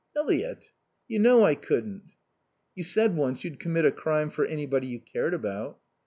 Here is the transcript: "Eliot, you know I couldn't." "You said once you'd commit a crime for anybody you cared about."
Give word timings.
"Eliot, 0.15 0.71
you 1.07 1.19
know 1.19 1.43
I 1.43 1.53
couldn't." 1.53 2.11
"You 2.73 2.83
said 2.83 3.15
once 3.15 3.43
you'd 3.43 3.59
commit 3.59 3.85
a 3.85 3.91
crime 3.91 4.31
for 4.31 4.45
anybody 4.47 4.87
you 4.87 4.99
cared 4.99 5.35
about." 5.35 5.79